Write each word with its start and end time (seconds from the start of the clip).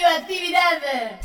radioactividad. 0.00 1.18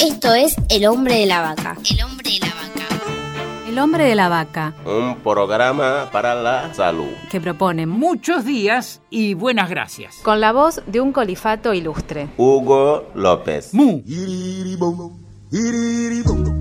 Esto 0.00 0.34
es 0.34 0.56
El 0.68 0.86
hombre 0.86 1.16
de 1.18 1.26
la 1.26 1.40
vaca. 1.42 1.76
El 1.90 2.02
hombre 2.04 2.30
de 2.30 2.38
la 2.40 2.46
vaca. 2.46 3.68
El 3.68 3.78
hombre 3.78 4.04
de 4.04 4.14
la 4.14 4.28
vaca, 4.28 4.74
Un 4.84 5.16
programa 5.20 6.10
para 6.12 6.34
la 6.34 6.74
salud. 6.74 7.08
que 7.30 7.40
propone 7.40 7.86
Muchos 7.86 8.44
días 8.44 9.00
y 9.10 9.34
buenas 9.34 9.70
gracias. 9.70 10.16
Con 10.22 10.40
la 10.40 10.52
voz 10.52 10.82
de 10.86 11.00
un 11.00 11.12
colifato 11.12 11.72
ilustre. 11.72 12.28
Hugo 12.36 13.08
López. 13.14 13.72
Mu. 13.72 14.02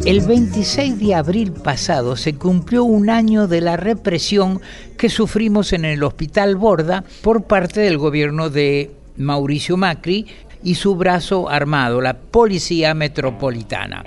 El 0.06 0.22
26 0.22 1.00
de 1.00 1.16
abril 1.16 1.52
pasado 1.54 2.16
se 2.16 2.36
cumplió 2.36 2.84
un 2.84 3.10
año 3.10 3.48
de 3.48 3.62
la 3.62 3.78
represión 3.78 4.62
que 4.98 5.10
sufrimos 5.10 5.74
en 5.74 5.86
el 5.86 6.04
Hospital 6.04 6.56
Borda 6.56 7.04
por 7.22 7.44
parte 7.44 7.82
del 7.82 7.98
gobierno 7.98 8.50
de 8.50 8.92
Mauricio 9.18 9.78
Macri 9.78 10.26
y 10.64 10.76
su 10.76 10.96
brazo 10.96 11.50
armado, 11.50 12.02
la 12.02 12.18
Policía 12.18 12.94
Metropolitana. 12.94 14.04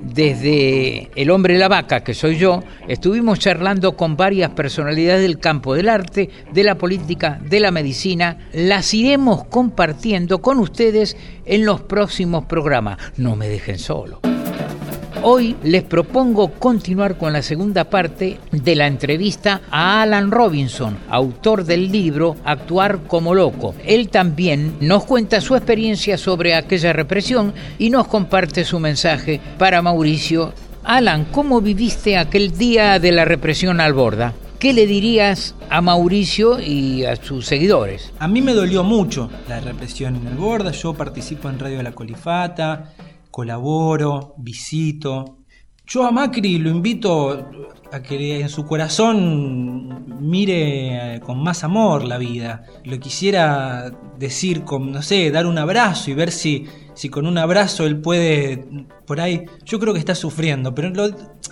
Desde 0.00 1.10
El 1.16 1.30
Hombre 1.30 1.54
de 1.54 1.60
la 1.60 1.68
Vaca, 1.68 2.04
que 2.04 2.14
soy 2.14 2.38
yo, 2.38 2.62
estuvimos 2.86 3.40
charlando 3.40 3.96
con 3.96 4.16
varias 4.16 4.50
personalidades 4.50 5.22
del 5.22 5.38
campo 5.38 5.74
del 5.74 5.88
arte, 5.88 6.30
de 6.52 6.64
la 6.64 6.76
política, 6.76 7.40
de 7.44 7.60
la 7.60 7.70
medicina. 7.70 8.38
Las 8.52 8.94
iremos 8.94 9.44
compartiendo 9.44 10.40
con 10.40 10.60
ustedes 10.60 11.16
en 11.44 11.64
los 11.64 11.82
próximos 11.82 12.44
programas. 12.44 12.98
No 13.16 13.36
me 13.36 13.48
dejen 13.48 13.78
solo. 13.78 14.20
Hoy 15.22 15.56
les 15.64 15.82
propongo 15.82 16.52
continuar 16.52 17.18
con 17.18 17.32
la 17.32 17.42
segunda 17.42 17.84
parte 17.84 18.38
de 18.52 18.76
la 18.76 18.86
entrevista 18.86 19.62
a 19.70 20.02
Alan 20.02 20.30
Robinson, 20.30 20.96
autor 21.10 21.64
del 21.64 21.90
libro 21.90 22.36
Actuar 22.44 23.00
como 23.08 23.34
loco. 23.34 23.74
Él 23.84 24.10
también 24.10 24.76
nos 24.80 25.04
cuenta 25.04 25.40
su 25.40 25.56
experiencia 25.56 26.16
sobre 26.16 26.54
aquella 26.54 26.92
represión 26.92 27.52
y 27.78 27.90
nos 27.90 28.06
comparte 28.06 28.64
su 28.64 28.78
mensaje 28.78 29.40
para 29.58 29.82
Mauricio. 29.82 30.52
Alan, 30.84 31.26
¿cómo 31.32 31.60
viviste 31.60 32.16
aquel 32.16 32.56
día 32.56 33.00
de 33.00 33.10
la 33.10 33.24
represión 33.24 33.80
al 33.80 33.94
borda? 33.94 34.34
¿Qué 34.60 34.72
le 34.72 34.86
dirías 34.86 35.54
a 35.68 35.80
Mauricio 35.80 36.60
y 36.60 37.04
a 37.04 37.16
sus 37.16 37.46
seguidores? 37.46 38.12
A 38.18 38.26
mí 38.26 38.40
me 38.40 38.54
dolió 38.54 38.82
mucho 38.82 39.30
la 39.48 39.60
represión 39.60 40.16
en 40.16 40.26
el 40.26 40.34
Borda. 40.34 40.72
Yo 40.72 40.94
participo 40.94 41.48
en 41.48 41.60
Radio 41.60 41.80
La 41.80 41.92
Colifata, 41.92 42.92
colaboro, 43.38 44.34
visito. 44.38 45.44
Yo 45.86 46.04
a 46.04 46.10
Macri 46.10 46.58
lo 46.58 46.70
invito 46.70 47.48
a 47.92 48.02
que 48.02 48.40
en 48.40 48.48
su 48.48 48.66
corazón 48.66 50.18
mire 50.20 51.14
eh, 51.14 51.20
con 51.20 51.40
más 51.40 51.62
amor 51.62 52.02
la 52.02 52.18
vida. 52.18 52.64
Lo 52.84 52.98
quisiera 52.98 53.92
decir 54.18 54.64
con, 54.64 54.90
no 54.90 55.02
sé, 55.02 55.30
dar 55.30 55.46
un 55.46 55.56
abrazo 55.56 56.10
y 56.10 56.14
ver 56.14 56.32
si, 56.32 56.66
si 56.94 57.10
con 57.10 57.28
un 57.28 57.38
abrazo 57.38 57.86
él 57.86 58.00
puede, 58.00 58.66
por 59.06 59.20
ahí, 59.20 59.44
yo 59.64 59.78
creo 59.78 59.92
que 59.92 60.00
está 60.00 60.16
sufriendo, 60.16 60.74
pero 60.74 60.92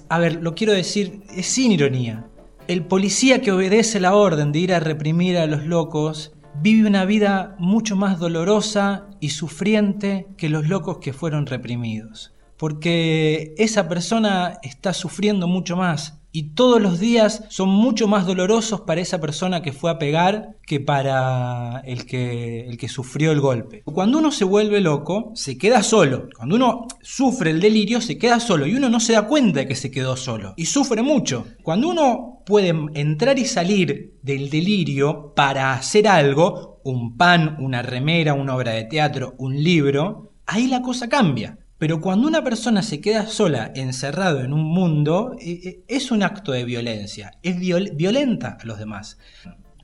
a 0.08 0.18
ver, 0.18 0.42
lo 0.42 0.56
quiero 0.56 0.72
decir, 0.72 1.20
es 1.36 1.46
sin 1.46 1.70
ironía. 1.70 2.26
El 2.66 2.84
policía 2.84 3.40
que 3.40 3.52
obedece 3.52 4.00
la 4.00 4.16
orden 4.16 4.50
de 4.50 4.58
ir 4.58 4.74
a 4.74 4.80
reprimir 4.80 5.38
a 5.38 5.46
los 5.46 5.64
locos 5.64 6.32
vive 6.60 6.88
una 6.88 7.04
vida 7.04 7.54
mucho 7.58 7.96
más 7.96 8.18
dolorosa 8.18 9.06
y 9.20 9.30
sufriente 9.30 10.28
que 10.36 10.48
los 10.48 10.68
locos 10.68 10.98
que 10.98 11.12
fueron 11.12 11.46
reprimidos. 11.46 12.32
Porque 12.56 13.54
esa 13.58 13.88
persona 13.88 14.58
está 14.62 14.92
sufriendo 14.92 15.46
mucho 15.46 15.76
más 15.76 16.20
y 16.36 16.50
todos 16.50 16.82
los 16.82 17.00
días 17.00 17.44
son 17.48 17.70
mucho 17.70 18.08
más 18.08 18.26
dolorosos 18.26 18.82
para 18.82 19.00
esa 19.00 19.18
persona 19.22 19.62
que 19.62 19.72
fue 19.72 19.90
a 19.90 19.98
pegar 19.98 20.58
que 20.66 20.80
para 20.80 21.80
el 21.86 22.04
que, 22.04 22.66
el 22.68 22.76
que 22.76 22.90
sufrió 22.90 23.32
el 23.32 23.40
golpe. 23.40 23.82
Cuando 23.86 24.18
uno 24.18 24.30
se 24.30 24.44
vuelve 24.44 24.82
loco, 24.82 25.32
se 25.34 25.56
queda 25.56 25.82
solo. 25.82 26.28
Cuando 26.36 26.56
uno 26.56 26.88
sufre 27.00 27.52
el 27.52 27.60
delirio, 27.60 28.02
se 28.02 28.18
queda 28.18 28.38
solo 28.38 28.66
y 28.66 28.74
uno 28.74 28.90
no 28.90 29.00
se 29.00 29.14
da 29.14 29.26
cuenta 29.26 29.60
de 29.60 29.66
que 29.66 29.74
se 29.74 29.90
quedó 29.90 30.14
solo 30.14 30.52
y 30.58 30.66
sufre 30.66 31.00
mucho. 31.00 31.46
Cuando 31.62 31.88
uno 31.88 32.42
puede 32.44 32.74
entrar 32.92 33.38
y 33.38 33.46
salir 33.46 34.18
del 34.20 34.50
delirio 34.50 35.32
para 35.34 35.72
hacer 35.72 36.06
algo, 36.06 36.82
un 36.84 37.16
pan, 37.16 37.56
una 37.60 37.80
remera, 37.80 38.34
una 38.34 38.54
obra 38.56 38.72
de 38.72 38.84
teatro, 38.84 39.36
un 39.38 39.56
libro, 39.64 40.34
ahí 40.44 40.66
la 40.66 40.82
cosa 40.82 41.08
cambia. 41.08 41.56
Pero 41.78 42.00
cuando 42.00 42.26
una 42.26 42.42
persona 42.42 42.82
se 42.82 43.00
queda 43.02 43.26
sola, 43.26 43.70
encerrado 43.74 44.40
en 44.40 44.54
un 44.54 44.64
mundo, 44.64 45.36
eh, 45.38 45.60
eh, 45.62 45.80
es 45.88 46.10
un 46.10 46.22
acto 46.22 46.52
de 46.52 46.64
violencia, 46.64 47.32
es 47.42 47.56
viol- 47.58 47.92
violenta 47.94 48.56
a 48.60 48.64
los 48.64 48.78
demás. 48.78 49.18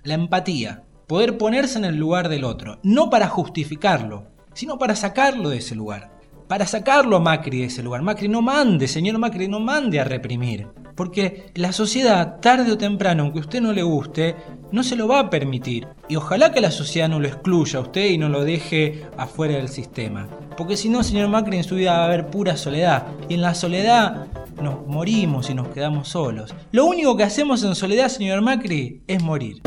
La 0.02 0.14
empatía, 0.14 0.84
poder 1.06 1.36
ponerse 1.36 1.76
en 1.78 1.84
el 1.84 1.96
lugar 1.96 2.30
del 2.30 2.44
otro, 2.44 2.78
no 2.82 3.10
para 3.10 3.28
justificarlo, 3.28 4.28
sino 4.54 4.78
para 4.78 4.96
sacarlo 4.96 5.50
de 5.50 5.58
ese 5.58 5.74
lugar, 5.74 6.18
para 6.48 6.66
sacarlo 6.66 7.16
a 7.16 7.20
Macri 7.20 7.58
de 7.60 7.66
ese 7.66 7.82
lugar. 7.82 8.00
Macri 8.00 8.28
no 8.28 8.40
mande, 8.40 8.88
señor 8.88 9.18
Macri, 9.18 9.46
no 9.46 9.60
mande 9.60 10.00
a 10.00 10.04
reprimir, 10.04 10.68
porque 10.96 11.50
la 11.54 11.72
sociedad, 11.72 12.40
tarde 12.40 12.72
o 12.72 12.78
temprano, 12.78 13.22
aunque 13.22 13.40
a 13.40 13.42
usted 13.42 13.60
no 13.60 13.72
le 13.72 13.82
guste, 13.82 14.34
no 14.72 14.82
se 14.82 14.96
lo 14.96 15.06
va 15.06 15.20
a 15.20 15.30
permitir. 15.30 15.86
Y 16.08 16.16
ojalá 16.16 16.52
que 16.52 16.60
la 16.60 16.70
sociedad 16.70 17.08
no 17.08 17.20
lo 17.20 17.28
excluya 17.28 17.78
a 17.78 17.82
usted 17.82 18.06
y 18.06 18.18
no 18.18 18.28
lo 18.28 18.44
deje 18.44 19.04
afuera 19.16 19.56
del 19.56 19.68
sistema. 19.68 20.28
Porque 20.56 20.76
si 20.76 20.88
no, 20.88 21.02
señor 21.02 21.28
Macri, 21.28 21.58
en 21.58 21.64
su 21.64 21.76
vida 21.76 21.92
va 21.92 22.02
a 22.02 22.06
haber 22.06 22.26
pura 22.26 22.56
soledad. 22.56 23.06
Y 23.28 23.34
en 23.34 23.42
la 23.42 23.54
soledad 23.54 24.26
nos 24.60 24.86
morimos 24.86 25.50
y 25.50 25.54
nos 25.54 25.68
quedamos 25.68 26.08
solos. 26.08 26.54
Lo 26.72 26.86
único 26.86 27.16
que 27.16 27.22
hacemos 27.22 27.62
en 27.62 27.74
soledad, 27.74 28.08
señor 28.08 28.40
Macri, 28.42 29.02
es 29.06 29.22
morir. 29.22 29.62